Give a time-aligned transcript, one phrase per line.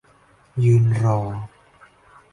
[0.63, 1.19] ยืนรอ